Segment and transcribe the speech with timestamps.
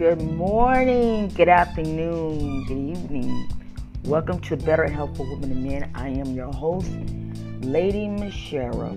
[0.00, 3.52] Good morning, good afternoon, good evening.
[4.04, 5.90] Welcome to Better Health for Women and Men.
[5.94, 6.90] I am your host,
[7.60, 8.94] Lady Mishara.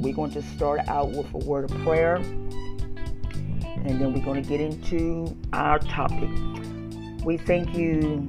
[0.00, 4.48] We're going to start out with a word of prayer and then we're going to
[4.48, 6.30] get into our topic.
[7.26, 8.26] We thank you,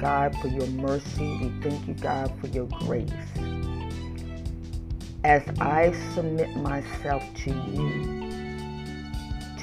[0.00, 1.38] God, for your mercy.
[1.40, 3.12] We thank you, God, for your grace.
[5.22, 8.23] As I submit myself to you,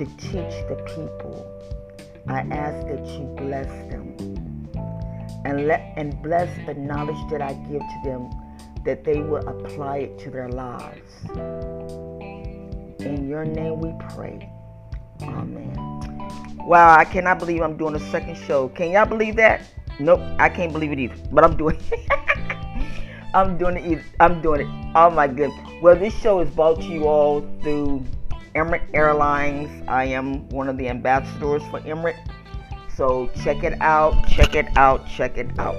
[0.02, 1.46] to teach the people.
[2.28, 4.18] I ask that you bless them
[5.46, 8.32] and let and bless the knowledge that I give to them
[8.84, 11.12] that they will apply it to their lives.
[13.00, 14.50] In your name we pray.
[15.22, 15.76] Amen.
[16.66, 18.70] Wow, I cannot believe I'm doing a second show.
[18.70, 19.62] Can y'all believe that?
[20.00, 21.16] Nope, I can't believe it either.
[21.32, 22.12] But I'm doing it.
[23.36, 24.06] I'm doing it either.
[24.20, 24.94] I'm doing it.
[24.96, 25.60] Oh my goodness.
[25.80, 28.04] Well, this show is brought to you all through
[28.56, 29.84] Emirates Airlines.
[29.88, 32.20] I am one of the ambassadors for Emirates.
[32.96, 35.76] So check it out, check it out, check it out.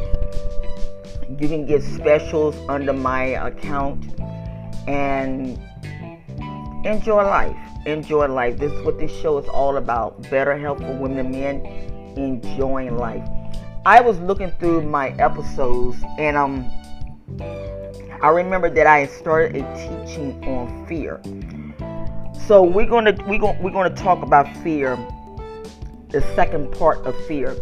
[1.39, 4.19] You can get specials under my account
[4.89, 5.59] and
[6.85, 7.57] enjoy life.
[7.87, 8.59] Enjoy life.
[8.59, 10.23] This is what this show is all about.
[10.31, 11.67] Better health for women and men,
[12.17, 13.27] enjoying life.
[13.85, 16.71] I was looking through my episodes and um
[18.23, 21.21] I remember that I started a teaching on fear.
[22.53, 24.97] So we're gonna we're gonna we're gonna talk about fear,
[26.11, 27.57] the second part of fear.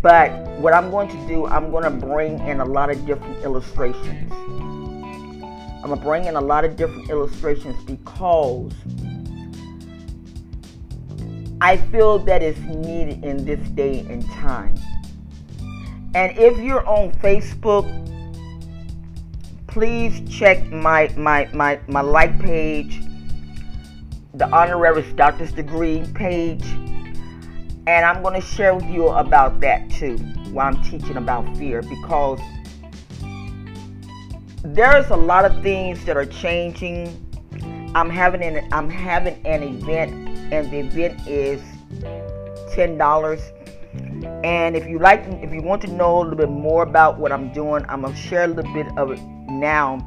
[0.00, 4.32] But what I'm going to do, I'm gonna bring in a lot of different illustrations.
[4.32, 8.72] I'm gonna bring in a lot of different illustrations because
[11.60, 14.76] I feel that it's needed in this day and time.
[16.14, 17.84] And if you're on Facebook,
[19.66, 23.09] please check my my my, my like page
[24.40, 26.64] the honorary doctor's degree page.
[27.86, 30.16] And I'm going to share with you about that too
[30.50, 32.40] while I'm teaching about fear because
[34.64, 37.14] there's a lot of things that are changing.
[37.94, 40.12] I'm having an I'm having an event
[40.52, 41.60] and the event is
[42.74, 43.42] ten dollars.
[44.42, 47.30] And if you like if you want to know a little bit more about what
[47.30, 49.20] I'm doing, I'm gonna share a little bit of it
[49.50, 49.98] now.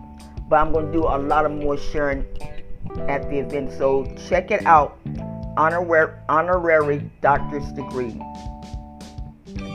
[0.49, 2.25] But I'm gonna do a lot of more sharing
[3.07, 3.71] at the event.
[3.71, 4.99] So check it out.
[5.57, 8.19] Honorary, honorary doctor's degree.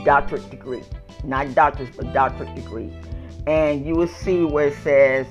[0.03, 0.83] Doctorate degree.
[1.23, 2.91] Not doctor's, but doctorate degree.
[3.47, 5.27] And you will see where it says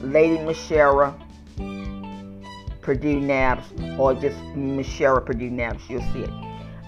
[0.00, 1.18] Lady Mishara
[2.80, 3.64] Purdue Nabs
[3.98, 5.82] or just Mishara Purdue Nabs.
[5.88, 6.30] You'll see it.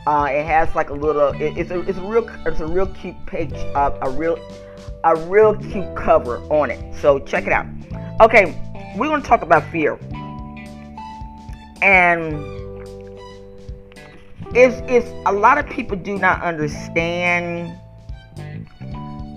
[0.07, 1.29] Uh, it has like a little.
[1.29, 3.53] It, it's a it's a real it's a real cute page.
[3.75, 4.39] Uh, a real
[5.03, 6.95] a real cute cover on it.
[7.01, 7.67] So check it out.
[8.21, 8.57] Okay,
[8.97, 9.99] we're going to talk about fear.
[11.83, 12.35] And
[14.55, 17.79] it's, it's a lot of people do not understand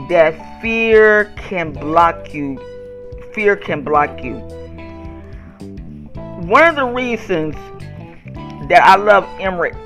[0.09, 2.57] that fear can block you.
[3.33, 4.35] Fear can block you.
[6.47, 7.55] One of the reasons
[8.69, 9.77] that I love Emirates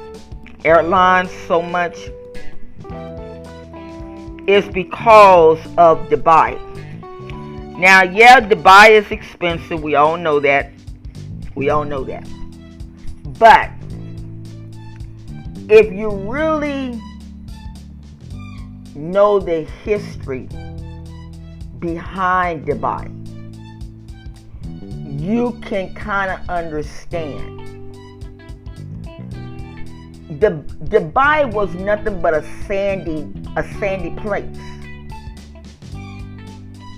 [0.64, 1.98] Airlines so much
[4.48, 6.73] is because of Dubai.
[7.78, 9.82] Now, yeah, Dubai is expensive.
[9.82, 10.72] We all know that.
[11.56, 12.28] We all know that.
[13.40, 13.72] But
[15.70, 17.02] if you really
[18.96, 20.48] know the history
[21.80, 23.10] behind Dubai,
[25.20, 27.60] you can kind of understand.
[30.40, 30.52] The
[30.86, 34.46] Dubai was nothing but a sandy, a sandy place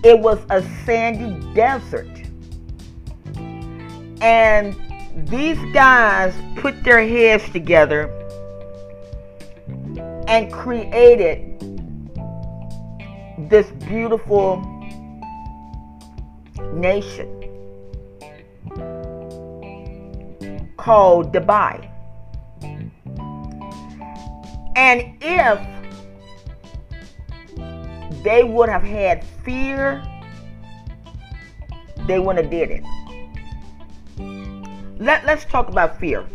[0.05, 2.07] it was a sandy desert.
[4.21, 4.75] And
[5.27, 8.03] these guys put their heads together
[10.27, 11.59] and created
[13.49, 14.61] this beautiful
[16.71, 17.31] nation
[20.77, 21.89] called Dubai.
[24.75, 25.74] And if
[28.25, 30.03] they would have had fear,
[32.07, 32.83] they wouldn't have did it.
[34.99, 36.25] Let, let's talk about fear.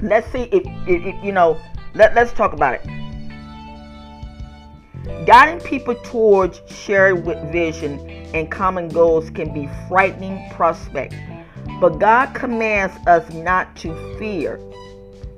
[0.00, 1.60] Let's see if, if, if you know,
[1.94, 2.86] let, let's talk about it.
[5.26, 8.00] Guiding people towards shared vision
[8.34, 11.14] and common goals can be frightening prospect.
[11.78, 14.58] But God commands us not to fear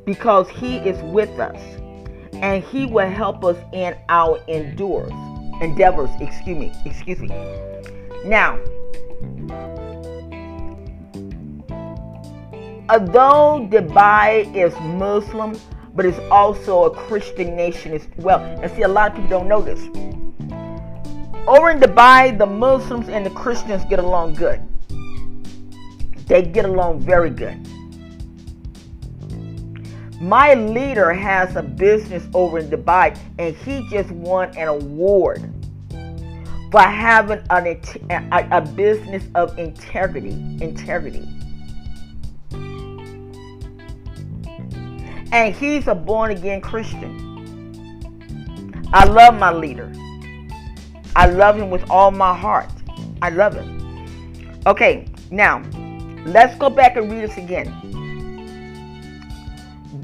[0.04, 1.60] because he is with us
[2.44, 5.12] and he will help us in our endures
[5.60, 7.28] endeavors excuse me excuse me
[8.24, 8.58] now
[12.88, 15.58] although Dubai is Muslim,
[15.94, 18.40] but it's also a Christian nation as well.
[18.40, 19.80] And see, a lot of people don't know this.
[21.46, 24.60] Over in Dubai, the Muslims and the Christians get along good.
[26.26, 27.56] They get along very good.
[30.24, 35.52] My leader has a business over in Dubai, and he just won an award
[36.72, 37.78] for having an,
[38.32, 40.30] a, a business of integrity.
[40.62, 41.28] Integrity.
[45.30, 47.20] And he's a born again Christian.
[48.94, 49.92] I love my leader.
[51.14, 52.70] I love him with all my heart.
[53.20, 54.56] I love him.
[54.66, 55.62] Okay, now
[56.24, 57.83] let's go back and read this again.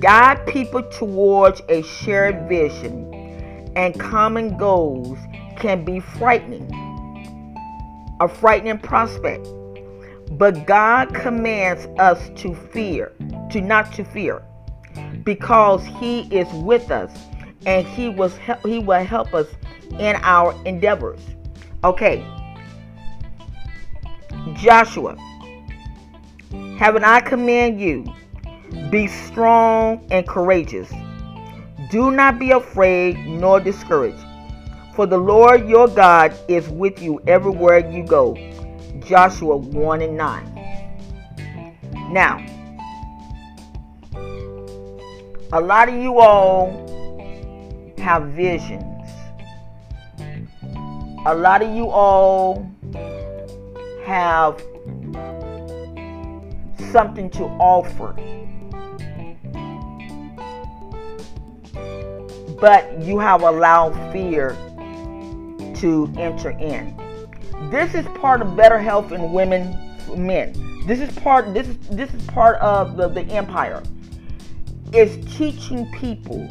[0.00, 3.12] Guide people towards a shared vision
[3.76, 5.18] and common goals
[5.56, 6.66] can be frightening,
[8.18, 9.46] a frightening prospect.
[10.38, 13.12] But God commands us to fear,
[13.50, 14.42] to not to fear,
[15.22, 17.12] because He is with us
[17.66, 18.32] and He was
[18.64, 19.48] He will help us
[19.98, 21.20] in our endeavors.
[21.84, 22.24] Okay.
[24.54, 25.14] Joshua,
[26.78, 28.06] haven't I command you?
[28.90, 30.92] Be strong and courageous.
[31.90, 34.24] Do not be afraid nor discouraged,
[34.94, 38.36] for the Lord your God is with you everywhere you go.
[39.04, 42.12] Joshua 1 and 9.
[42.12, 42.44] Now,
[45.52, 46.70] a lot of you all
[47.98, 48.84] have visions.
[51.26, 52.70] A lot of you all
[54.04, 54.62] have
[56.90, 58.14] something to offer.
[62.60, 64.50] But you have allowed fear
[65.76, 66.94] to enter in.
[67.70, 69.76] This is part of better health in women,
[70.16, 70.54] men.
[70.86, 71.54] This is part.
[71.54, 73.82] This is this is part of the, the empire.
[74.92, 76.48] Is teaching people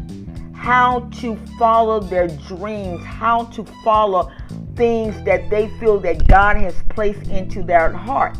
[0.54, 4.32] how to follow their dreams, how to follow
[4.76, 8.40] things that they feel that God has placed into their hearts.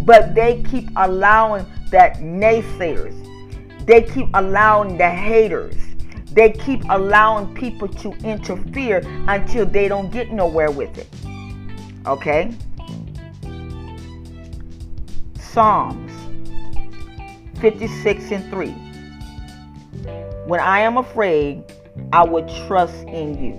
[0.00, 3.14] But they keep allowing that naysayers.
[3.86, 5.76] They keep allowing the haters
[6.36, 11.08] they keep allowing people to interfere until they don't get nowhere with it.
[12.06, 12.54] Okay?
[15.40, 16.12] Psalms
[17.60, 18.68] 56 and 3.
[20.46, 21.64] When I am afraid,
[22.12, 23.54] I will trust in you.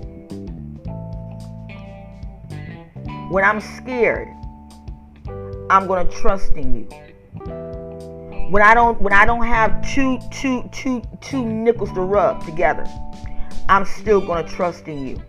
[3.31, 4.27] When I'm scared,
[5.71, 7.06] I'm going to trust in you
[8.49, 12.85] when I don't when I don't have two two two two nickels to rub together,
[13.69, 15.21] I'm still gonna trust in you.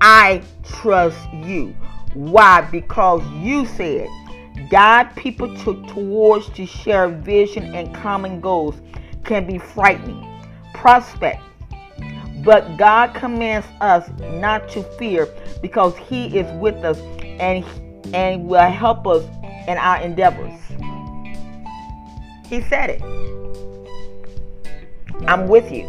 [0.00, 1.74] I trust you.
[2.14, 2.62] Why?
[2.62, 4.08] Because you said
[4.70, 8.74] guide people to, towards to share vision and common goals
[9.24, 10.24] can be frightening.
[10.74, 11.40] Prospect.
[12.44, 15.28] But God commands us not to fear
[15.60, 17.64] because He is with us and,
[18.14, 19.24] and will help us
[19.68, 20.58] in our endeavors.
[22.48, 23.02] He said it.
[25.26, 25.86] I'm with you.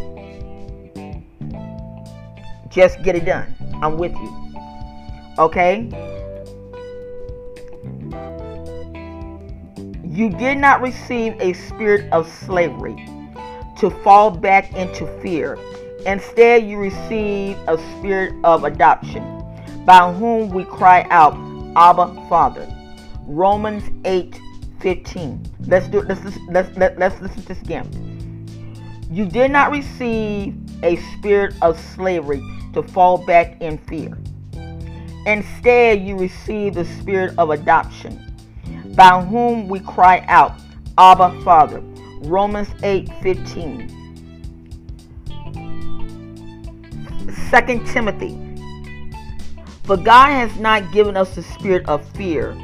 [2.69, 3.55] Just get it done.
[3.81, 4.51] I'm with you.
[5.37, 5.89] Okay?
[10.03, 12.95] You did not receive a spirit of slavery
[13.77, 15.57] to fall back into fear.
[16.05, 19.23] Instead, you received a spirit of adoption,
[19.85, 21.35] by whom we cry out,
[21.77, 22.67] Abba, Father.
[23.25, 24.39] Romans 8
[24.79, 25.43] 15.
[25.67, 27.87] Let's do let's let's let's, let's listen to this again.
[29.11, 32.43] You did not receive a spirit of slavery
[32.73, 34.17] to fall back in fear.
[35.25, 38.33] Instead, you received the spirit of adoption,
[38.95, 40.59] by whom we cry out,
[40.97, 41.81] Abba, Father.
[42.21, 43.95] Romans 8 15.
[47.49, 48.37] 2 Timothy.
[49.83, 52.55] For God has not given us the spirit of fear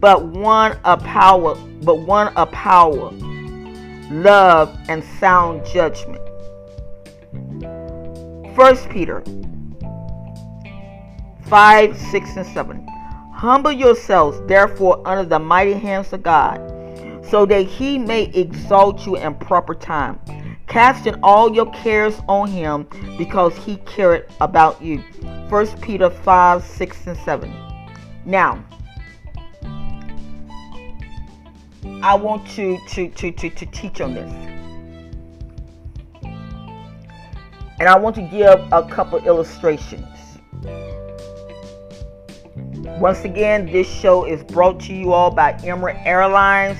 [0.00, 3.10] but one of power, but one of power,
[4.10, 6.20] love, and sound judgment.
[8.54, 9.22] First Peter
[11.46, 12.86] 5, 6, and 7.
[13.32, 16.58] Humble yourselves, therefore, under the mighty hands of God,
[17.28, 20.18] so that he may exalt you in proper time,
[20.66, 22.86] casting all your cares on him,
[23.18, 25.02] because he cared about you.
[25.50, 27.52] First Peter 5, 6, and 7.
[28.24, 28.64] Now,
[32.04, 34.30] I want to, to, to, to, to teach on this.
[37.80, 40.06] And I want to give a couple illustrations.
[43.00, 46.76] Once again, this show is brought to you all by Emirates Airlines.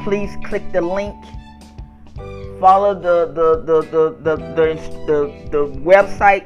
[0.00, 1.16] Please click the link.
[2.60, 4.74] Follow the the the the the, the,
[5.06, 6.44] the, the website.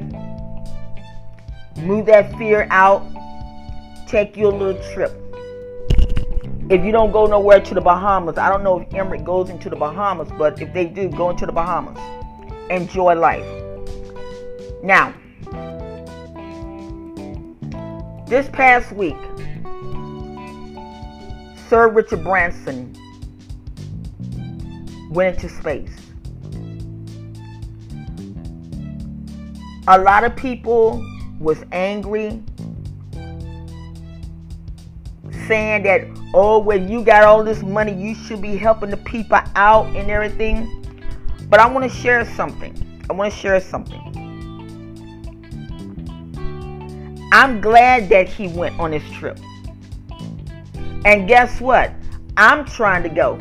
[1.79, 3.03] Move that fear out.
[4.07, 5.20] Take you a little trip.
[6.71, 9.69] If you don't go nowhere to the Bahamas, I don't know if Emirates goes into
[9.69, 11.99] the Bahamas, but if they do, go into the Bahamas.
[12.71, 13.45] Enjoy life.
[14.81, 15.13] Now,
[18.29, 19.17] this past week,
[21.69, 22.95] Sir Richard Branson
[25.11, 25.91] went into space.
[29.89, 31.05] A lot of people
[31.41, 32.41] was angry,
[35.51, 39.41] saying that, oh, when you got all this money, you should be helping the people
[39.57, 40.87] out and everything.
[41.49, 42.73] But I want to share something.
[43.11, 44.01] I want to share something.
[47.33, 49.41] I'm glad that he went on his trip.
[51.05, 51.93] And guess what?
[52.37, 53.41] I'm trying to go.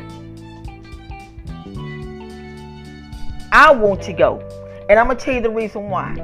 [3.52, 4.40] I want to go.
[4.88, 6.16] And I'm going to tell you the reason why.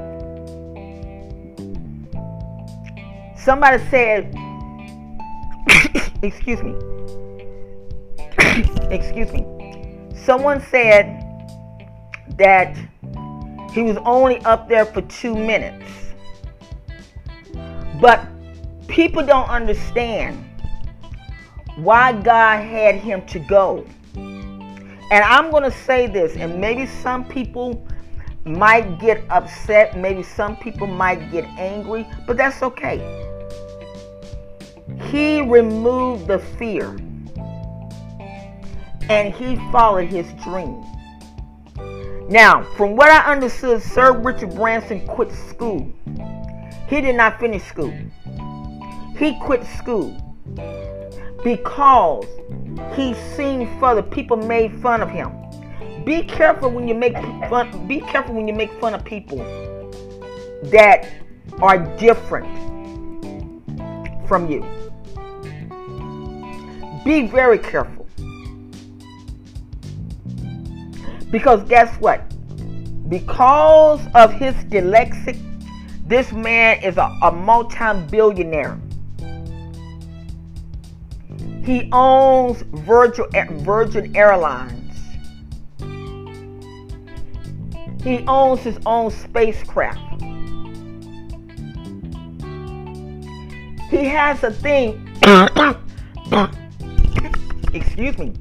[3.37, 4.35] Somebody said,
[6.27, 6.75] excuse me,
[8.95, 9.45] excuse me.
[10.15, 11.23] Someone said
[12.37, 12.77] that
[13.71, 15.85] he was only up there for two minutes.
[18.01, 18.27] But
[18.87, 20.43] people don't understand
[21.77, 23.85] why God had him to go.
[24.15, 27.87] And I'm going to say this, and maybe some people
[28.45, 32.97] might get upset, maybe some people might get angry, but that's okay.
[35.11, 36.97] He removed the fear
[39.09, 40.83] and he followed his dream.
[42.29, 45.89] Now, from what I understood, Sir Richard Branson quit school.
[46.89, 47.93] He did not finish school.
[49.17, 50.11] He quit school
[51.41, 52.25] because
[52.93, 55.31] he seen further people made fun of him.
[56.03, 57.13] Be careful when you make
[57.49, 57.87] fun.
[57.87, 59.37] Be careful when you make fun of people
[60.63, 61.09] that
[61.61, 62.47] are different
[64.27, 64.65] from you.
[67.07, 68.05] Be very careful.
[71.31, 72.19] Because guess what?
[73.07, 75.41] Because of his dyslexic
[76.05, 78.77] this man is a, a multi-billionaire.
[81.63, 84.97] He owns Virgin Airlines.
[88.03, 90.21] He owns his own spacecraft.
[93.89, 95.07] He has a thing.
[97.73, 98.33] excuse me.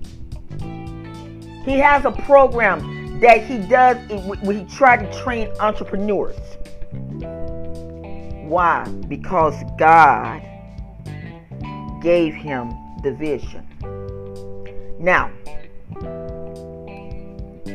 [1.64, 3.96] He has a program that he does
[4.42, 6.36] when he tries to train entrepreneurs.
[8.48, 8.84] Why?
[9.08, 10.42] Because God
[12.00, 12.70] gave him
[13.02, 13.66] the vision.
[15.00, 15.30] Now,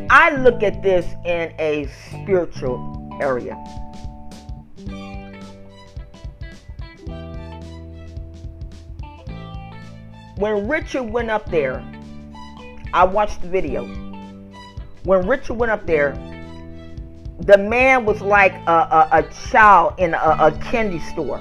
[0.10, 3.56] I look at this in a spiritual area.
[10.42, 11.86] When Richard went up there,
[12.94, 13.86] I watched the video.
[15.04, 16.14] When Richard went up there,
[17.42, 21.40] the man was like a, a, a child in a, a candy store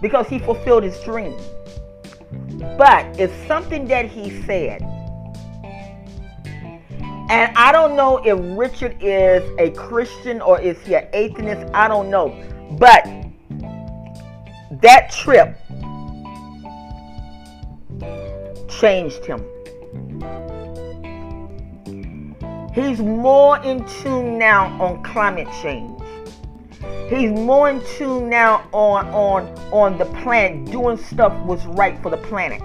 [0.00, 1.36] because he fulfilled his dream.
[2.78, 4.80] But it's something that he said.
[7.28, 11.70] And I don't know if Richard is a Christian or is he an atheist.
[11.74, 12.34] I don't know.
[12.78, 13.04] But
[14.80, 15.54] that trip
[18.82, 19.40] changed him.
[22.74, 26.00] He's more in tune now on climate change.
[27.08, 32.10] He's more in tune now on on on the planet, doing stuff what's right for
[32.10, 32.60] the planet.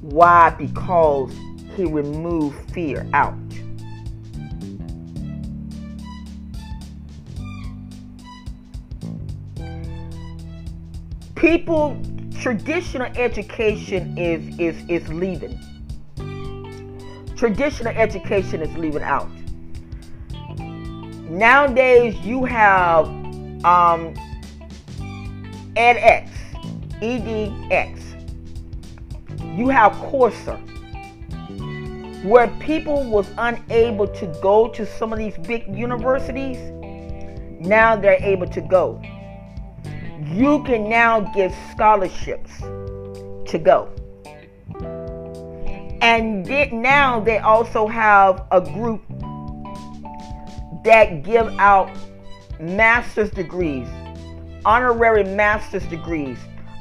[0.00, 0.54] Why?
[0.56, 1.30] Because
[1.76, 3.34] he removed fear out.
[11.36, 12.00] People
[12.40, 15.58] traditional education is is is leaving.
[17.36, 19.28] Traditional education is leaving out.
[21.28, 23.06] Nowadays, you have
[23.66, 24.14] um,
[25.76, 26.30] edX,
[27.02, 28.00] EDX.
[29.58, 30.58] You have Coursera,
[32.24, 36.56] where people was unable to go to some of these big universities.
[37.60, 39.02] Now they're able to go
[40.32, 43.88] you can now get scholarships to go.
[46.00, 49.02] And now they also have a group
[50.84, 51.90] that give out
[52.60, 53.88] master's degrees
[54.66, 56.36] honorary master's degrees,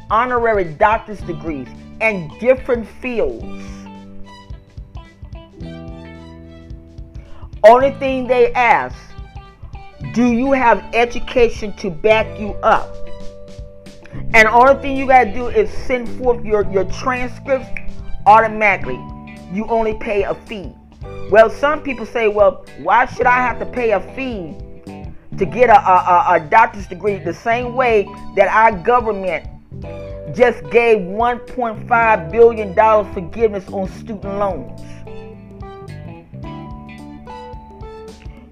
[0.09, 1.67] honorary doctor's degrees,
[2.01, 3.63] and different fields.
[7.63, 8.97] Only thing they ask,
[10.13, 13.04] do you have education to back you up?
[14.33, 17.67] And only thing you gotta do is send forth your, your transcripts
[18.25, 18.99] automatically.
[19.53, 20.73] You only pay a fee.
[21.31, 24.55] Well, some people say, well, why should I have to pay a fee
[25.37, 29.47] to get a, a, a doctor's degree the same way that our government
[30.33, 34.81] just gave $1.5 billion forgiveness on student loans?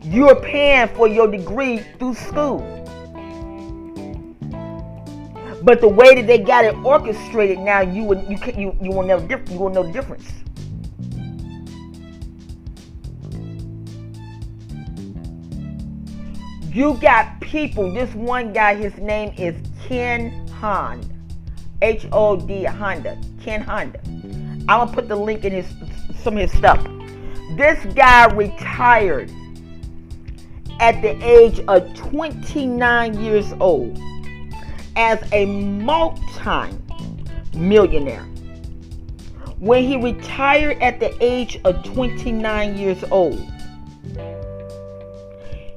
[0.01, 2.82] You're paying for your degree through school.
[5.63, 8.91] But the way that they got it orchestrated now, you would you can you you
[8.91, 9.51] will know different.
[9.51, 10.29] You will know the difference.
[16.73, 17.93] You got people.
[17.93, 19.55] This one guy, his name is
[19.87, 21.09] Ken Hond,
[21.81, 24.01] H O D Honda, Ken Honda.
[24.03, 25.67] I'm gonna put the link in his
[26.21, 26.85] some of his stuff.
[27.55, 29.31] This guy retired
[30.81, 33.97] at the age of 29 years old
[34.95, 36.77] as a multi
[37.55, 38.25] millionaire.
[39.59, 43.39] When he retired at the age of 29 years old,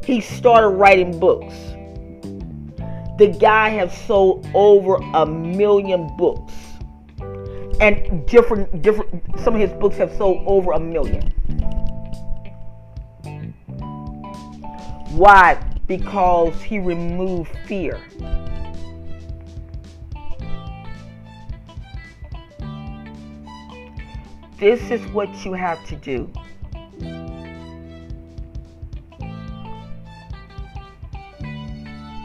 [0.05, 1.55] he started writing books.
[3.19, 6.53] The guy has sold over a million books.
[7.81, 11.23] And different different some of his books have sold over a million.
[15.13, 15.55] Why?
[15.87, 18.01] Because he removed fear.
[24.59, 26.33] This is what you have to do.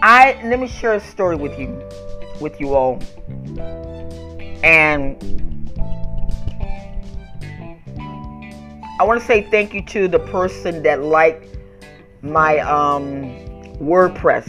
[0.03, 1.79] I let me share a story with you,
[2.39, 2.99] with you all,
[4.63, 5.17] and
[8.99, 11.57] I want to say thank you to the person that liked
[12.21, 13.25] my um,
[13.77, 14.45] WordPress.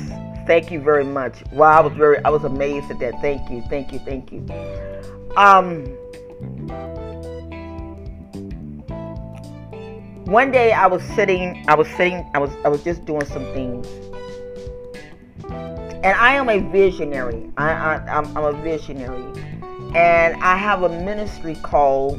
[0.47, 1.43] Thank you very much.
[1.53, 3.21] Wow, I was very, I was amazed at that.
[3.21, 4.47] Thank you, thank you, thank you.
[5.37, 5.97] Um,
[10.33, 13.45] one day I was sitting, I was sitting, I was, I was just doing some
[13.53, 13.87] things,
[15.45, 17.51] and I am a visionary.
[17.59, 19.23] I, I I'm, I'm a visionary,
[19.95, 22.19] and I have a ministry called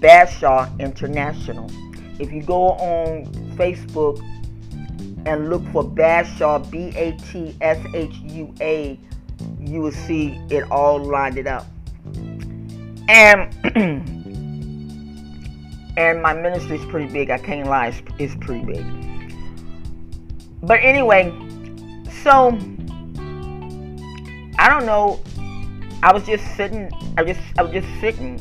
[0.00, 1.70] Batshua International.
[2.18, 3.24] If you go on
[3.56, 4.20] Facebook
[5.24, 9.00] and look for Batshua, B A T S H U A,
[9.58, 11.66] you will see it all lined it up.
[13.08, 14.12] And
[15.96, 17.30] and my ministry is pretty big.
[17.30, 18.84] I can't lie, it's, it's pretty big.
[20.62, 21.32] But anyway,
[22.22, 22.58] so
[24.58, 25.20] I don't know.
[26.02, 26.90] I was just sitting.
[27.16, 28.40] I just I was just sitting,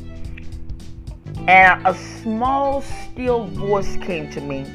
[1.48, 4.65] and a small still voice came to me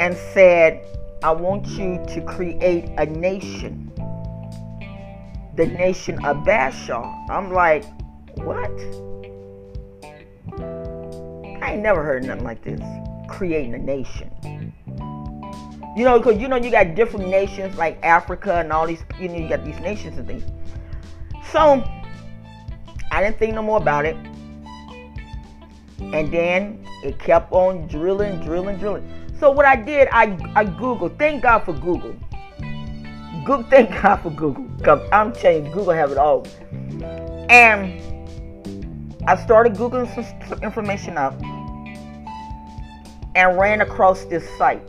[0.00, 0.84] and said,
[1.22, 3.90] I want you to create a nation.
[5.56, 7.84] The nation of Bashar." I'm like,
[8.36, 8.70] what?
[11.76, 12.80] Ain't never heard nothing like this.
[13.28, 14.30] Creating a nation.
[15.94, 19.28] You know, because you know you got different nations like Africa and all these, you
[19.28, 20.42] know, you got these nations and things.
[21.52, 21.84] So
[23.10, 24.16] I didn't think no more about it.
[26.00, 29.06] And then it kept on drilling, drilling, drilling.
[29.38, 31.18] So what I did, I I Googled.
[31.18, 32.16] Thank God for Google.
[33.44, 34.64] Google, thank God for Google.
[34.82, 36.46] Cause I'm you, Google have it all.
[37.50, 38.00] And
[39.28, 40.08] I started googling
[40.48, 41.38] some information up
[43.36, 44.80] and ran across this site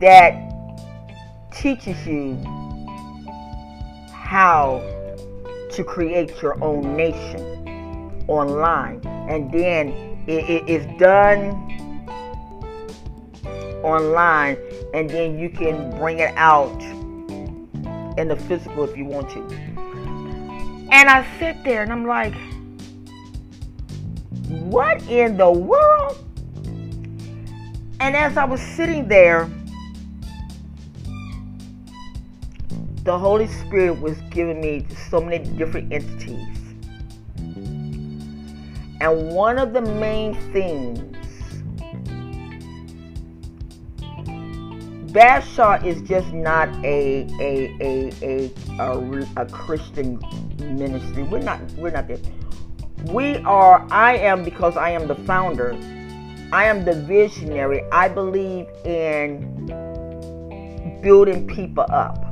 [0.00, 0.32] that
[1.52, 2.36] teaches you
[4.12, 4.78] how
[5.72, 9.88] to create your own nation online and then
[10.28, 11.50] it, it is done
[13.82, 14.56] online
[14.94, 16.80] and then you can bring it out
[18.16, 19.40] in the physical if you want to.
[20.90, 22.34] And I sit there and I'm like,
[24.48, 26.24] what in the world?
[28.00, 29.50] And as I was sitting there,
[33.04, 36.58] the Holy Spirit was giving me so many different entities.
[39.00, 41.08] And one of the main things
[45.12, 50.20] Batshua is just not a a, a a a a Christian
[50.58, 51.22] ministry.
[51.22, 52.18] We're not we're not there.
[53.06, 55.72] We are I am because I am the founder.
[56.52, 57.82] I am the visionary.
[57.92, 59.68] I believe in
[60.90, 62.24] in building people up.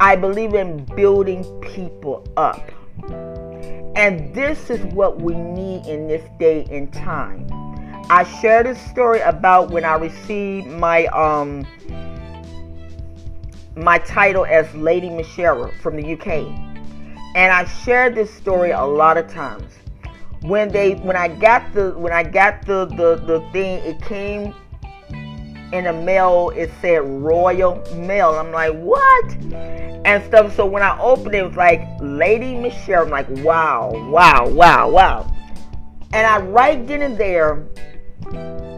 [0.00, 2.70] I believe in building people up.
[3.96, 7.48] And this is what we need in this day and time.
[8.10, 11.66] I shared a story about when I received my um
[13.76, 16.67] my title as Lady Michelle from the UK.
[17.34, 19.72] And I shared this story a lot of times.
[20.42, 24.54] When they when I got the when I got the the, the thing, it came
[25.72, 28.30] in the mail, it said Royal Mail.
[28.30, 29.32] I'm like, what?
[29.52, 30.54] And stuff.
[30.54, 33.02] So when I opened it, it was like Lady Michelle.
[33.02, 35.34] I'm like, wow, wow, wow, wow.
[36.12, 37.66] And I right then and there,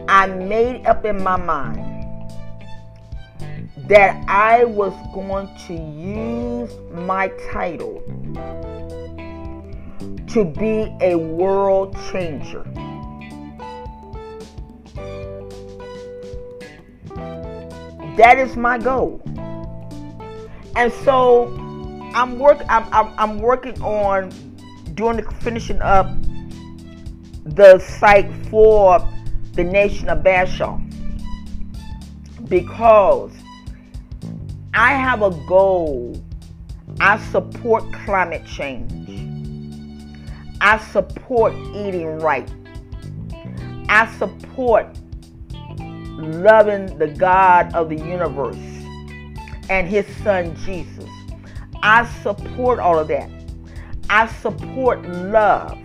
[0.09, 1.90] I made up in my mind
[3.91, 8.01] that I was going to use my title
[10.27, 12.63] to be a world changer.
[18.15, 19.21] That is my goal.
[20.77, 21.49] And so
[22.15, 24.29] I'm work I'm, I'm, I'm working on
[24.93, 26.09] doing the finishing up
[27.43, 29.05] the site for
[29.51, 30.79] the nation of Bashaw
[32.47, 33.33] because
[34.73, 36.21] I have a goal.
[36.99, 38.91] I support climate change.
[40.61, 42.49] I support eating right.
[43.89, 44.87] I support
[46.17, 48.55] loving the God of the universe
[49.69, 51.09] and his son Jesus.
[51.83, 53.29] I support all of that.
[54.09, 55.77] I support love.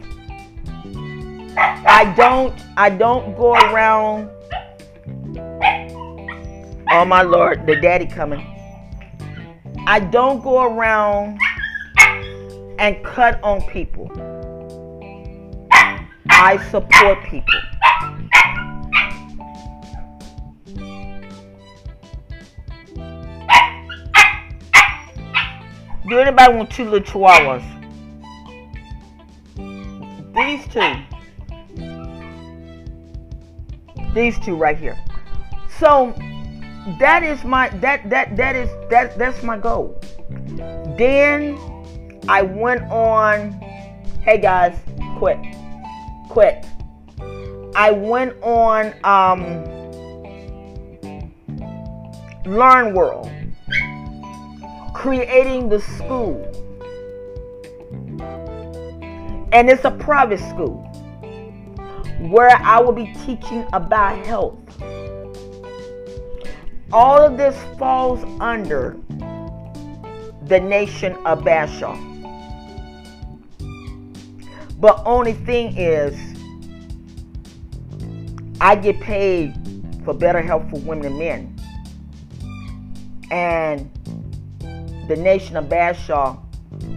[1.56, 4.30] I don't I don't go around
[6.88, 8.55] Oh my Lord, the daddy coming.
[9.88, 11.38] I don't go around
[12.80, 14.10] and cut on people.
[16.28, 17.60] I support people.
[26.08, 27.62] Do anybody want two little chihuahuas?
[30.34, 30.94] These two.
[34.14, 34.98] These two right here.
[35.78, 36.12] So
[36.86, 40.00] that is my that that that is that that's my goal.
[40.96, 41.58] Then
[42.28, 43.52] I went on.
[44.22, 44.78] Hey guys,
[45.18, 45.38] quit,
[46.28, 46.64] quit.
[47.74, 49.64] I went on um,
[52.44, 53.30] Learn World,
[54.94, 56.40] creating the school,
[59.52, 60.82] and it's a private school
[62.30, 64.58] where I will be teaching about health
[66.92, 68.96] all of this falls under
[70.46, 71.96] the nation of Bashaw.
[74.78, 76.14] But only thing is,
[78.60, 79.54] I get paid
[80.04, 81.56] for better health for women and men.
[83.30, 83.90] And
[85.08, 86.38] the nation of Bashaw,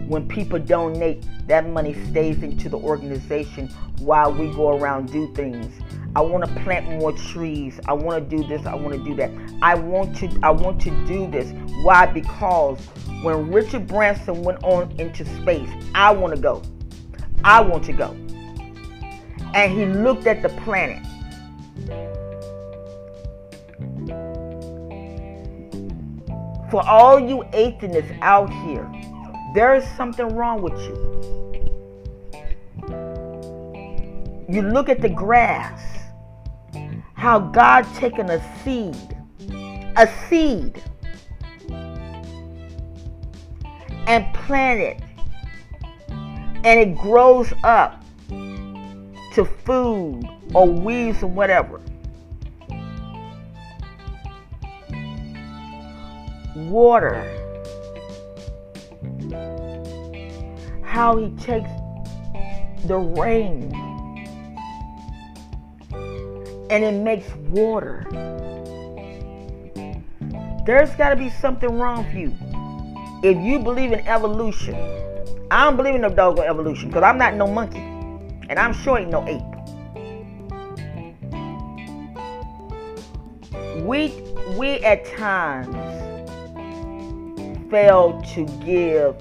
[0.06, 5.74] when people donate, that money stays into the organization while we go around do things.
[6.16, 7.78] I want to plant more trees.
[7.86, 8.66] I want to do this.
[8.66, 9.30] I want to do that.
[9.62, 11.52] I want to I want to do this.
[11.84, 12.06] Why?
[12.06, 12.84] Because
[13.22, 16.62] when Richard Branson went on into space, I want to go.
[17.44, 18.10] I want to go.
[19.54, 21.06] And he looked at the planet.
[26.70, 28.90] For all you atheists out here,
[29.54, 31.10] there is something wrong with you.
[34.48, 35.99] You look at the grass
[37.20, 38.96] how God taken a seed,
[39.94, 40.82] a seed,
[44.06, 45.04] and planted,
[46.08, 50.22] and it grows up to food
[50.54, 51.82] or weeds or whatever.
[56.56, 57.22] Water.
[60.82, 61.68] How he takes
[62.86, 63.89] the rain
[66.70, 68.06] and it makes water.
[70.64, 72.32] There's got to be something wrong with you.
[73.22, 74.76] If you believe in evolution,
[75.50, 78.98] I don't believe in no dog evolution because I'm not no monkey, and I'm sure
[78.98, 79.42] ain't no ape.
[83.84, 84.12] We
[84.56, 85.74] we at times
[87.70, 89.18] fail to give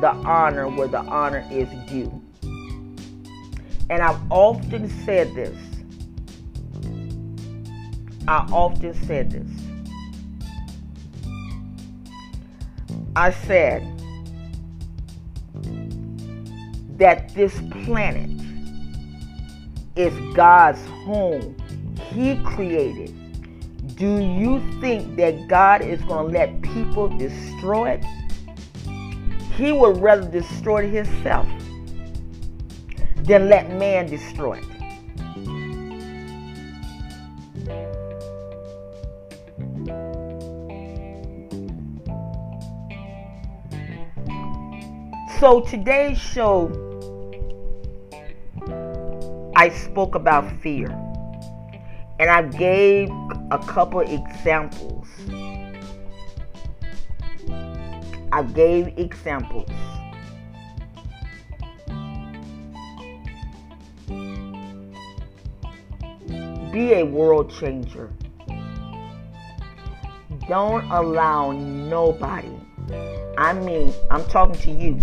[0.00, 2.10] the honor where the honor is due.
[3.90, 5.56] And I've often said this
[8.30, 9.50] I often said this.
[13.16, 13.82] I said
[16.96, 18.30] that this planet
[19.96, 21.56] is God's home.
[22.12, 23.16] He created
[23.96, 28.04] Do you think that God is going to let people destroy it?
[29.56, 31.48] He would rather destroy it himself
[33.24, 34.69] than let man destroy it.
[45.40, 46.68] So today's show,
[49.56, 50.90] I spoke about fear.
[52.18, 53.08] And I gave
[53.50, 55.08] a couple examples.
[58.30, 59.70] I gave examples.
[66.70, 68.12] Be a world changer.
[70.46, 72.60] Don't allow nobody
[73.40, 74.98] I mean, I'm talking to you.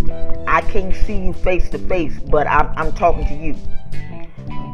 [0.46, 3.56] I can't see you face to face, but I'm, I'm talking to you.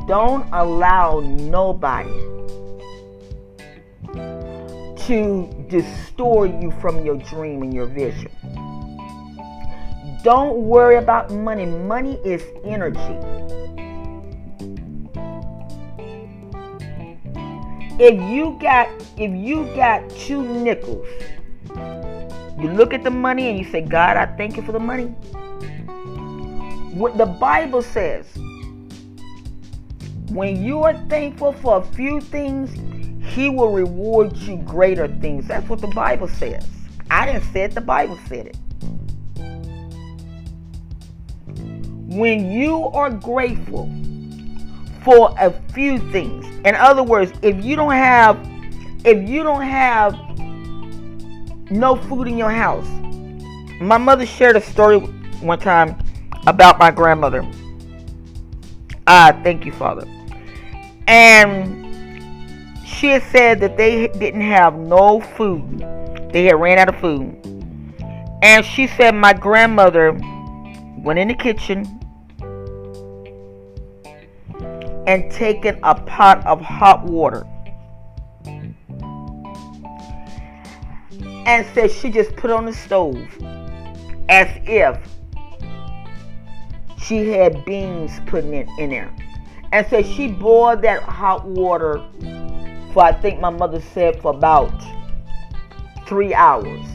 [0.06, 2.10] Don't allow nobody
[5.06, 8.30] to distort you from your dream and your vision.
[10.22, 11.64] Don't worry about money.
[11.64, 13.00] Money is energy.
[17.98, 21.06] If you got if you got two nickels
[22.64, 25.08] you look at the money and you say, God, I thank you for the money.
[26.94, 28.26] What the Bible says,
[30.30, 32.72] when you are thankful for a few things,
[33.34, 35.46] He will reward you greater things.
[35.46, 36.66] That's what the Bible says.
[37.10, 38.56] I didn't say it, the Bible said it.
[42.16, 43.92] When you are grateful
[45.02, 48.38] for a few things, in other words, if you don't have,
[49.04, 50.14] if you don't have
[51.70, 52.86] no food in your house.
[53.80, 55.96] My mother shared a story one time
[56.46, 57.48] about my grandmother.
[59.06, 60.06] Ah, thank you, Father.
[61.06, 61.84] And
[62.86, 65.80] she had said that they didn't have no food.
[66.32, 67.36] They had ran out of food.
[68.42, 70.12] And she said my grandmother
[70.98, 72.00] went in the kitchen
[75.06, 77.46] and taken a pot of hot water
[81.46, 83.28] and said she just put on the stove
[84.28, 84.98] as if
[87.02, 89.14] she had beans putting it in there.
[89.72, 92.02] And said she boiled that hot water
[92.92, 94.72] for I think my mother said for about
[96.06, 96.86] three hours.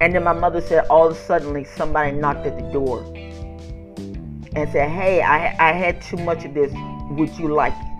[0.00, 3.04] And then my mother said all of a sudden somebody knocked at the door
[4.56, 6.72] and said, Hey, I, I had too much of this.
[7.10, 7.93] Would you like it?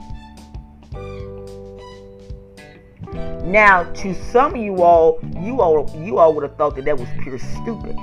[3.45, 6.99] Now, to some of you all, you all, you all would have thought that that
[6.99, 7.95] was pure stupid.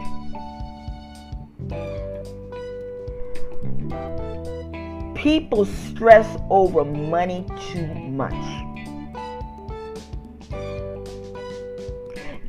[5.15, 8.33] People stress over money too much.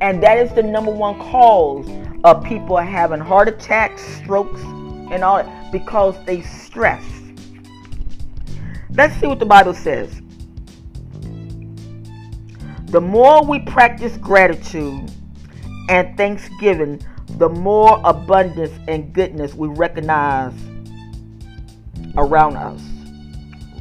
[0.02, 1.88] And that is the number one cause
[2.24, 7.02] of people having heart attacks, strokes, and all that because they stress.
[8.90, 10.22] Let's see what the Bible says.
[12.92, 15.11] The more we practice gratitude
[15.88, 17.02] and thanksgiving,
[17.38, 20.52] the more abundance and goodness we recognize
[22.18, 22.83] around us.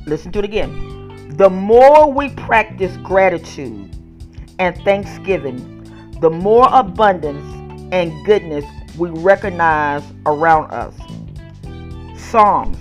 [0.08, 1.36] Listen to it again.
[1.36, 3.94] The more we practice gratitude
[4.60, 7.44] and thanksgiving, the more abundance
[7.92, 8.64] and goodness
[8.98, 10.96] we recognize around us.
[12.18, 12.78] Psalms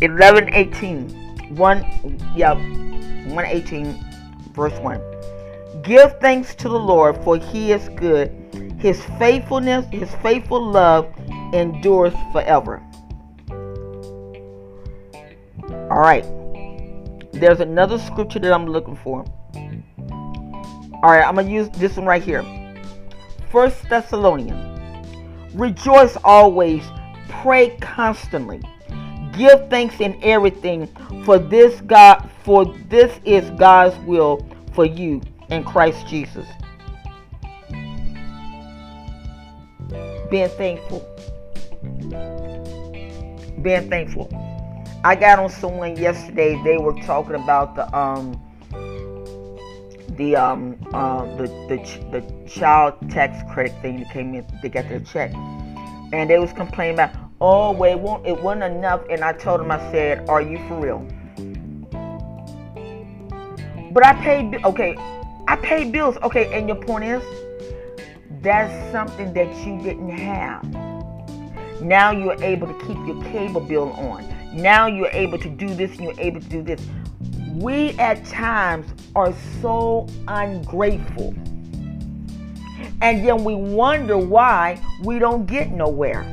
[0.00, 1.20] 11 18.
[1.54, 4.04] 1, yeah, 118,
[4.52, 5.13] verse 1.
[5.82, 8.30] Give thanks to the Lord, for he is good.
[8.78, 11.12] His faithfulness, his faithful love
[11.52, 12.82] endures forever.
[15.90, 16.24] All right.
[17.32, 19.24] There's another scripture that I'm looking for.
[21.02, 22.44] All right, I'm going to use this one right here.
[23.50, 24.70] First Thessalonians.
[25.54, 26.82] Rejoice always,
[27.28, 28.60] pray constantly.
[29.32, 30.88] Give thanks in everything,
[31.24, 36.46] for this God for this is God's will for you in Christ Jesus.
[40.30, 41.00] Being thankful.
[43.62, 44.28] Being thankful.
[45.04, 46.60] I got on someone yesterday.
[46.64, 48.40] They were talking about the um
[50.16, 51.76] the um uh, the the
[52.10, 54.46] the child tax credit thing that came in.
[54.62, 55.34] They got their check,
[56.12, 59.02] and they was complaining about oh well it won't it wasn't enough.
[59.10, 61.06] And I told them I said, are you for real?
[63.92, 64.96] But I paid okay.
[65.46, 66.16] I pay bills.
[66.22, 67.22] Okay, and your point is
[68.40, 70.64] that's something that you didn't have.
[71.80, 74.26] Now you're able to keep your cable bill on.
[74.54, 76.80] Now you're able to do this and you're able to do this.
[77.54, 81.34] we at times are so ungrateful.
[83.00, 86.24] And then we wonder why we don't get nowhere.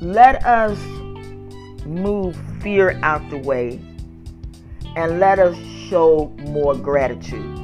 [0.00, 0.78] Let us
[1.88, 3.80] move fear out the way
[4.96, 5.56] and let us
[5.88, 7.56] show more gratitude.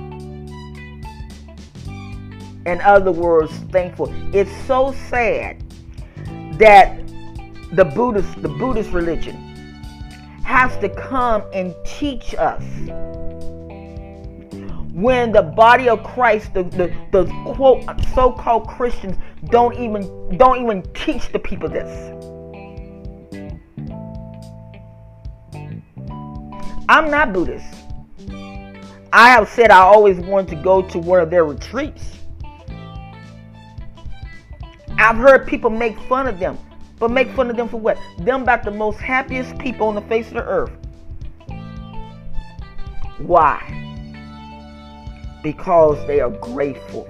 [2.66, 4.12] In other words, thankful.
[4.34, 5.62] It's so sad
[6.58, 7.06] that
[7.72, 9.34] the Buddhist, the Buddhist religion,
[10.44, 12.62] has to come and teach us
[14.94, 17.84] when the body of Christ, the, the, the quote
[18.14, 22.33] so-called Christians don't even don't even teach the people this.
[26.88, 27.66] I'm not Buddhist.
[29.12, 32.18] I have said I always wanted to go to one of their retreats.
[34.98, 36.58] I've heard people make fun of them.
[36.98, 37.98] But make fun of them for what?
[38.18, 40.72] Them about the most happiest people on the face of the earth.
[43.18, 43.60] Why?
[45.42, 47.08] Because they are grateful.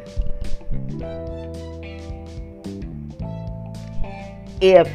[4.60, 4.88] If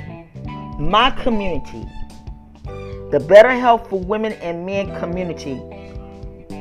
[0.80, 1.86] my community,
[3.12, 5.56] the Better Health for Women and Men community,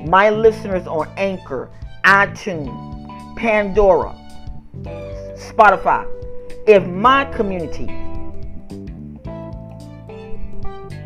[0.07, 1.71] my listeners on Anchor,
[2.05, 4.17] iTunes, Pandora,
[5.37, 6.07] Spotify,
[6.67, 7.87] if my community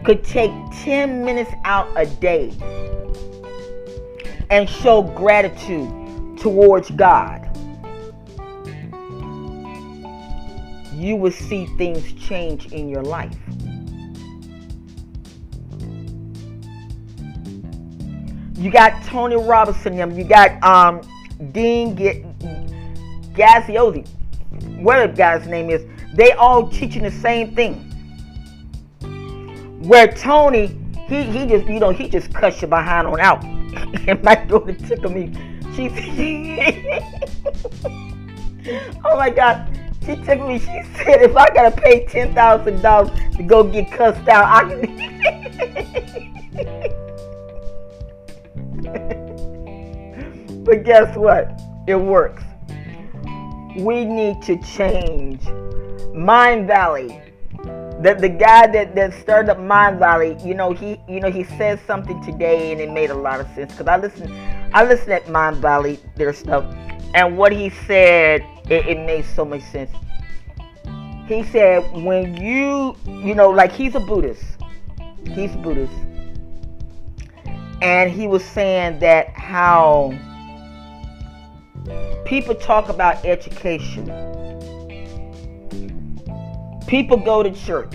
[0.04, 0.52] could take
[0.84, 2.52] 10 minutes out a day
[4.50, 7.48] and show gratitude towards God,
[10.94, 13.36] you will see things change in your life.
[18.62, 21.00] You got Tony Robinson, you got um,
[21.50, 21.96] Dean
[23.34, 24.06] Graziosi,
[24.80, 25.84] whatever the guy's name is.
[26.14, 27.90] They all teaching the same thing.
[29.82, 33.42] Where Tony, he he just you know he just cuts you behind on out.
[34.06, 35.32] and my daughter tickle me.
[35.74, 35.88] She
[39.04, 39.76] Oh my god.
[40.06, 40.60] She tickled me.
[40.60, 44.68] She said if I gotta pay ten thousand dollars to go get cussed out, I
[44.68, 44.82] can
[50.64, 51.60] But guess what?
[51.88, 52.44] It works.
[53.76, 55.40] We need to change.
[56.14, 57.20] Mindvalley
[58.02, 61.78] the the guy that that started up Mindvalley, you know, he you know he said
[61.86, 64.32] something today and it made a lot of sense because I listened
[64.74, 66.64] I listened at Mindvalley their stuff,
[67.14, 69.90] and what he said it, it made so much sense.
[71.28, 74.42] He said when you you know like he's a Buddhist,
[75.34, 75.94] he's a Buddhist,
[77.82, 80.12] and he was saying that how
[82.24, 84.32] people talk about education
[86.92, 87.94] People go to church.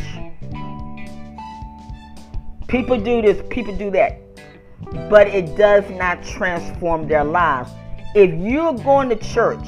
[2.68, 4.20] People do this, people do that.
[5.08, 7.70] But it does not transform their lives.
[8.16, 9.68] If you're going to church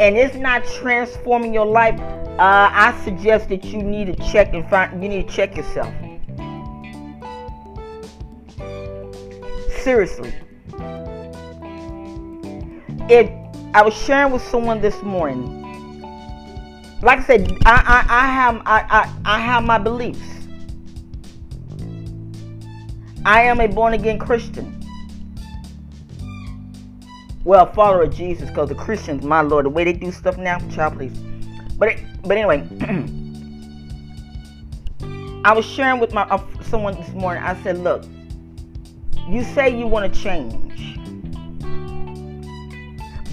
[0.00, 4.68] and it's not transforming your life, uh, I suggest that you need to check and
[4.68, 5.94] find you need to check yourself.
[9.82, 10.32] Seriously.
[13.08, 13.30] If
[13.74, 15.62] I was sharing with someone this morning
[17.02, 20.20] like I said, I, I, I have I, I, I have my beliefs.
[23.24, 24.78] I am a born again Christian.
[27.44, 30.60] Well, follower of Jesus, because the Christians, my Lord, the way they do stuff now,
[30.70, 31.18] child, please.
[31.76, 32.60] But it, but anyway,
[35.44, 37.42] I was sharing with my uh, someone this morning.
[37.42, 38.04] I said, look,
[39.28, 40.98] you say you want to change,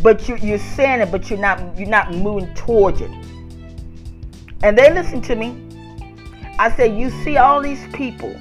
[0.02, 3.12] but you, you're saying it, but you're not you're not moving towards it.
[4.62, 5.66] And they listen to me.
[6.60, 8.34] I said, You see all these people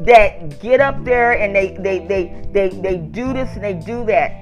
[0.00, 4.04] that get up there and they they they they, they do this and they do
[4.06, 4.32] that,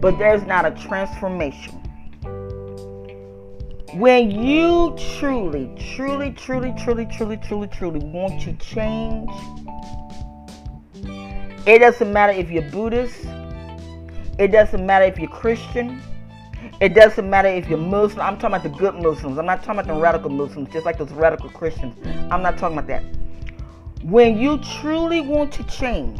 [0.00, 1.81] but there's not a transformation.
[3.94, 9.28] When you truly, truly, truly, truly, truly, truly, truly want to change,
[11.66, 13.26] it doesn't matter if you're Buddhist,
[14.38, 16.00] it doesn't matter if you're Christian,
[16.80, 18.22] it doesn't matter if you're Muslim.
[18.22, 19.36] I'm talking about the good Muslims.
[19.36, 21.94] I'm not talking about the radical Muslims, just like those radical Christians.
[22.30, 23.04] I'm not talking about that.
[24.02, 26.18] When you truly want to change,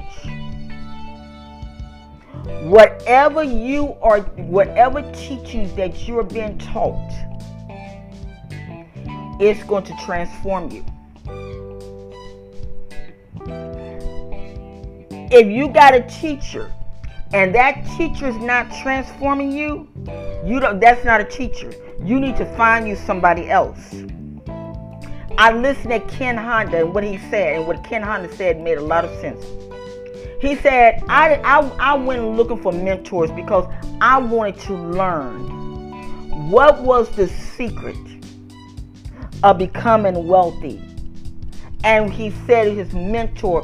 [2.64, 7.31] whatever you are, whatever teachings that you're being taught,
[9.40, 10.84] it's going to transform you.
[15.30, 16.70] If you got a teacher
[17.32, 19.88] and that teacher is not transforming you,
[20.44, 21.72] you don't that's not a teacher.
[22.04, 23.94] You need to find you somebody else.
[25.38, 28.76] I listened to Ken Honda and what he said, and what Ken Honda said made
[28.76, 29.42] a lot of sense.
[30.40, 36.82] He said, I, I, I went looking for mentors because I wanted to learn what
[36.82, 37.96] was the secret
[39.42, 40.80] of becoming wealthy.
[41.84, 43.62] And he said his mentor,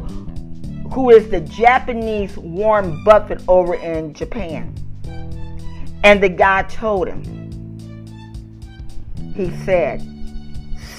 [0.93, 4.75] who is the Japanese Warren Buffett over in Japan.
[6.05, 7.23] And the guy told him,
[9.35, 10.03] he said,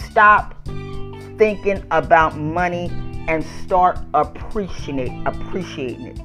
[0.05, 0.55] stop
[1.38, 2.89] thinking about money
[3.27, 6.19] and start appreciating appreciating it.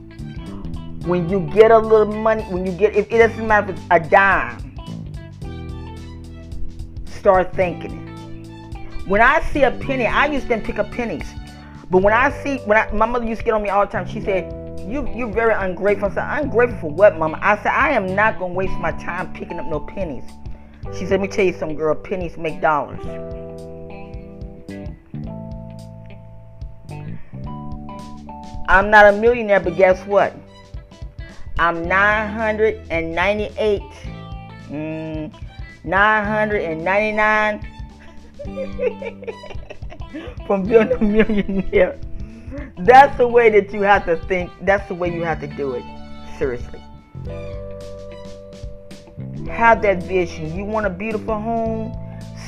[1.07, 3.87] When you get a little money, when you get it, it doesn't matter if it's
[3.91, 4.61] a dime.
[7.07, 8.04] Start thinking it.
[9.07, 11.27] When I see a penny, I used to pick up pennies.
[11.91, 13.93] But when I see when I, my mother used to get on me all the
[13.93, 14.51] time, she said,
[14.81, 16.09] You you're very ungrateful.
[16.09, 17.39] I said, Ungrateful for what, mama?
[17.43, 20.25] I said, I am not gonna waste my time picking up no pennies.
[20.95, 23.05] She said, Let me tell you something, girl, pennies make dollars.
[28.67, 30.35] I'm not a millionaire, but guess what?
[31.59, 33.83] I'm 998,
[34.71, 35.31] mm,
[35.85, 37.74] 999
[40.47, 41.99] from being a millionaire.
[42.79, 44.51] That's the way that you have to think.
[44.63, 45.85] That's the way you have to do it.
[46.39, 46.81] Seriously.
[49.49, 50.57] Have that vision.
[50.57, 51.93] You want a beautiful home?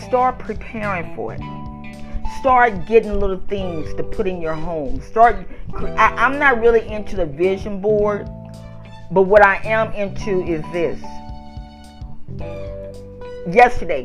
[0.06, 1.40] Start preparing for it
[2.46, 5.00] start getting little things to put in your home.
[5.00, 5.48] Start.
[5.74, 8.28] I, am not really into the vision board,
[9.10, 11.02] but what I am into is this.
[13.52, 14.04] Yesterday,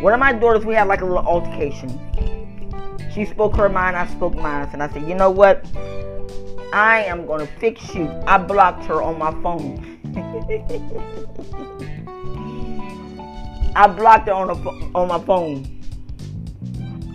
[0.00, 2.00] one of my daughters, we had like a little altercation.
[3.12, 5.66] She spoke her mind, I spoke mine, and I said, you know what?
[6.72, 8.08] I am gonna fix you.
[8.26, 9.98] I blocked her on my phone.
[13.76, 14.54] I blocked her on, a,
[14.96, 15.66] on my phone.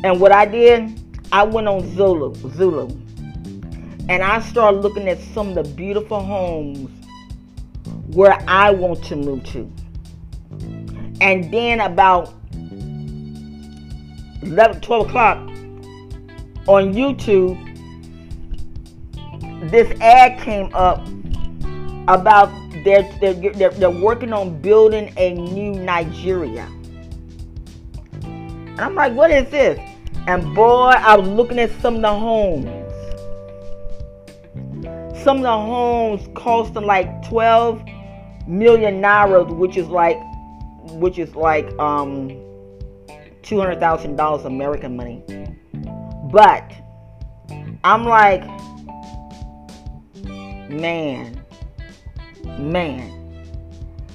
[0.04, 2.92] And what I did, I went on Zillow, Zillow,
[4.08, 6.92] and I started looking at some of the beautiful homes
[8.14, 9.68] where I want to move to.
[11.22, 12.36] And then about
[14.46, 15.38] 11, 12 o'clock
[16.68, 17.60] on YouTube,
[19.72, 21.08] this ad came up
[22.08, 22.50] about
[22.84, 26.70] they're, they're, they're working on building a new Nigeria.
[28.22, 29.80] And I'm like, what is this?
[30.28, 32.68] And boy, I was looking at some of the homes.
[35.24, 37.84] Some of the homes costing like 12
[38.48, 40.18] million naira, which is like
[40.92, 42.30] which is like um
[43.46, 45.24] $200,000 American money.
[46.32, 46.72] But
[47.84, 48.44] I'm like
[50.70, 51.42] man,
[52.58, 53.12] man,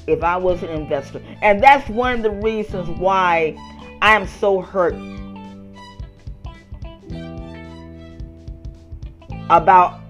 [0.07, 1.23] if I was an investor.
[1.43, 3.57] And that's one of the reasons why
[4.03, 4.95] I am so hurt
[9.51, 10.01] about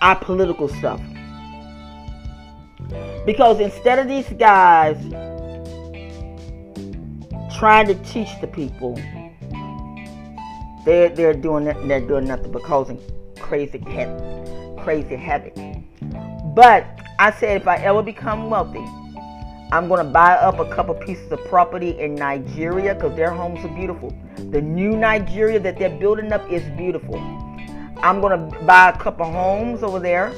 [0.00, 1.00] our political stuff.
[3.26, 4.96] Because instead of these guys
[7.60, 8.94] trying to teach the people,
[10.86, 12.98] they're they're doing they're doing nothing but causing
[13.38, 13.78] crazy
[14.78, 15.54] crazy havoc.
[16.54, 16.86] But
[17.18, 18.82] I said if I ever become wealthy,
[19.72, 23.74] I'm to buy up a couple pieces of property in Nigeria because their homes are
[23.76, 24.10] beautiful.
[24.36, 27.16] The new Nigeria that they're building up is beautiful.
[27.98, 30.32] I'm to buy a couple homes over there.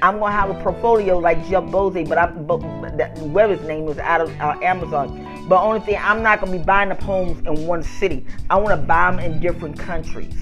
[0.00, 2.60] I'm to have a portfolio like Jeff Bezos, but I, but
[2.96, 5.27] that, whatever his name is out of uh, Amazon.
[5.48, 8.26] But only thing, I'm not to be buying up homes in one city.
[8.50, 10.34] I want to buy them in different countries.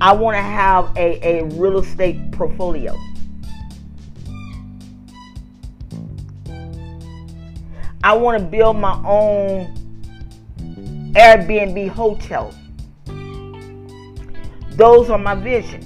[0.00, 2.96] I want to have a, a real estate portfolio.
[8.02, 9.74] I want to build my own
[11.12, 12.52] Airbnb hotel.
[14.72, 15.84] Those are my visions.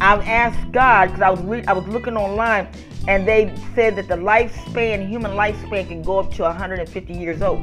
[0.00, 2.68] I've asked God because I was I was looking online
[3.08, 7.60] and they said that the lifespan, human lifespan, can go up to 150 years old.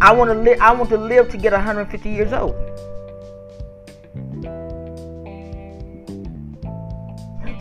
[0.00, 0.60] I want to live.
[0.60, 2.54] I want to live to get 150 years old.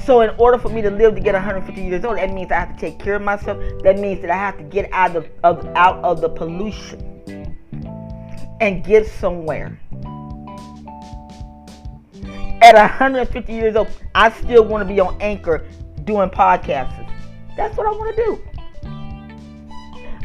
[0.05, 2.59] So in order for me to live to get 150 years old, that means I
[2.59, 3.57] have to take care of myself.
[3.83, 7.15] That means that I have to get out of, of out of the pollution
[8.59, 9.79] and get somewhere.
[12.61, 15.65] At 150 years old, I still want to be on anchor
[16.03, 17.11] doing podcasts.
[17.57, 18.41] That's what I want to do.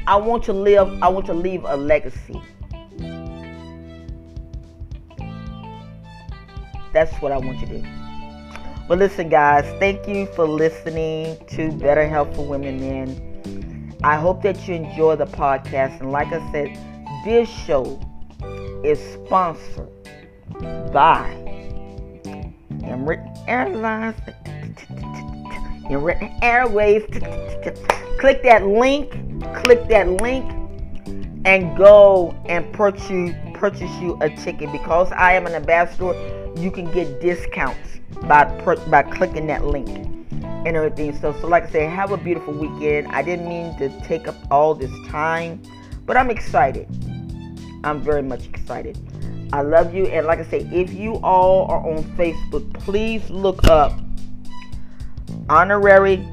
[0.06, 2.40] I want to live, I want to leave a legacy.
[6.92, 7.84] That's what I want to do.
[8.88, 13.96] But listen, guys, thank you for listening to Better Health for Women Men.
[14.02, 16.00] I hope that you enjoy the podcast.
[16.00, 16.76] And like I said,
[17.24, 18.00] this show
[18.82, 19.88] is sponsored
[20.92, 21.50] by
[22.82, 24.16] Emirates Airlines.
[25.90, 27.02] Emirates Airways.
[28.18, 29.10] Click that link.
[29.62, 30.50] Click that link
[31.44, 36.14] and go and purchase purchase you a ticket because I am an ambassador.
[36.56, 38.44] You can get discounts by
[38.88, 39.88] by clicking that link
[40.66, 41.18] and everything.
[41.18, 43.08] So, so like I said, have a beautiful weekend.
[43.08, 45.62] I didn't mean to take up all this time,
[46.06, 46.86] but I'm excited.
[47.84, 48.98] I'm very much excited.
[49.52, 53.64] I love you, and like I say, if you all are on Facebook, please look
[53.64, 53.98] up
[55.48, 56.24] honorary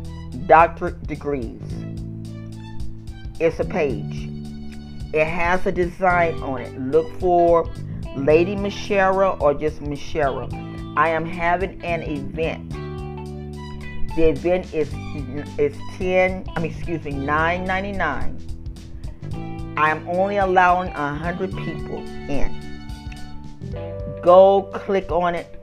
[0.46, 1.60] doctorate degrees.
[3.40, 4.30] It's a page.
[5.14, 6.80] It has a design on it.
[6.80, 7.68] Look for
[8.16, 10.48] Lady Mishera or just Mishera.
[10.96, 12.70] I am having an event.
[14.16, 14.94] The event is
[15.60, 19.78] is 10, I mean excuse me, 9.99.
[19.78, 22.67] I am only allowing 100 people in.
[24.28, 25.58] Go click on it,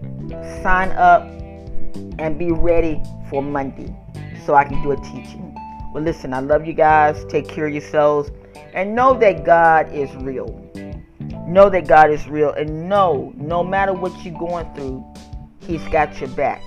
[0.62, 1.24] sign up,
[2.18, 2.98] and be ready
[3.28, 3.94] for Monday
[4.46, 5.54] so I can do a teaching.
[5.92, 7.26] Well, listen, I love you guys.
[7.26, 8.30] Take care of yourselves
[8.72, 10.48] and know that God is real.
[11.46, 15.04] Know that God is real and know no matter what you're going through,
[15.60, 16.62] He's got your back.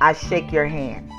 [0.00, 1.12] I shake your hand.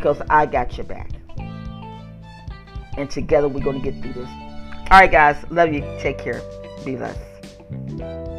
[0.00, 1.10] Because I got your back.
[2.96, 4.30] And together we're going to get through this.
[4.90, 5.36] All right, guys.
[5.50, 5.82] Love you.
[6.00, 6.40] Take care.
[6.86, 8.29] Be blessed.